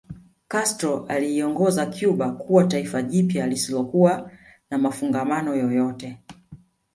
[0.47, 4.31] Castro aliiongoza Cuba kuwa taifa jipya lisilokuwa
[4.69, 6.17] na mafungamano yoyote